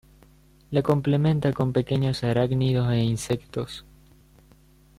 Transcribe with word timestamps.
La 0.71 0.81
complementa 0.81 1.53
con 1.53 1.73
pequeños 1.73 2.23
arácnidos 2.23 2.91
e 2.91 3.03
insectos. 3.03 3.85